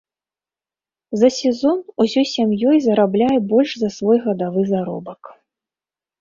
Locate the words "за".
1.23-1.27, 3.83-3.89